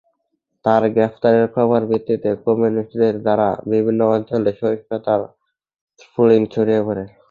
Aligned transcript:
তার 0.65 0.83
গ্রেফতারের 0.95 1.45
খবরের 1.55 1.85
ভিত্তিতে 1.91 2.29
কমিউনিস্টদের 2.45 3.15
দ্বারা 3.25 3.47
বিভিন্ন 3.71 4.01
অঞ্চলে 4.15 4.51
সহিংসতার 4.59 5.21
স্ফুলিঙ্গ 5.99 6.45
ছড়িয়ে 6.53 6.81
পড়ে। 6.87 7.03